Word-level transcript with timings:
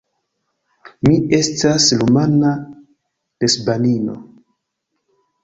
Mi 1.07 1.17
estas 1.39 1.89
rumana 1.99 2.55
lesbanino. 3.45 4.19